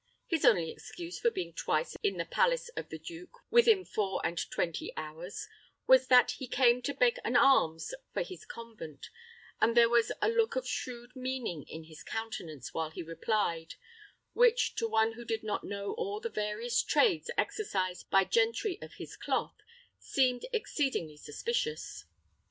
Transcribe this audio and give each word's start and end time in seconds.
His 0.25 0.43
only 0.45 0.71
excuse 0.71 1.19
for 1.19 1.29
being 1.29 1.53
twice 1.53 1.95
in 2.01 2.17
the 2.17 2.25
palace 2.25 2.69
of 2.69 2.89
the 2.89 2.97
duke 2.97 3.37
within 3.51 3.85
four 3.85 4.19
and 4.25 4.49
twenty 4.49 4.91
hours 4.97 5.47
was, 5.85 6.07
that 6.07 6.31
he 6.31 6.47
came 6.47 6.81
to 6.81 6.95
beg 6.95 7.19
an 7.23 7.37
alms 7.37 7.93
for 8.11 8.23
his 8.23 8.43
convent, 8.43 9.11
and 9.59 9.77
there 9.77 9.89
was 9.89 10.11
a 10.19 10.27
look 10.27 10.55
of 10.55 10.67
shrewd 10.67 11.15
meaning 11.15 11.65
in 11.67 11.83
his 11.83 12.01
countenance 12.01 12.73
while 12.73 12.89
he 12.89 13.03
replied, 13.03 13.75
which 14.33 14.73
to 14.77 14.87
one 14.87 15.11
who 15.11 15.23
did 15.23 15.43
not 15.43 15.63
know 15.63 15.91
all 15.93 16.19
the 16.19 16.29
various 16.29 16.81
trades 16.81 17.29
exercised 17.37 18.09
by 18.09 18.23
gentry 18.23 18.81
of 18.81 18.93
his 18.93 19.15
cloth, 19.15 19.57
seemed 19.99 20.47
exceedingly 20.51 21.15
suspicious. 21.15 22.05